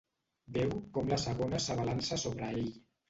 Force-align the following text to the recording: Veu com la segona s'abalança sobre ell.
Veu 0.55 0.71
com 0.95 1.11
la 1.13 1.19
segona 1.25 1.59
s'abalança 1.67 2.19
sobre 2.27 2.49
ell. 2.49 2.65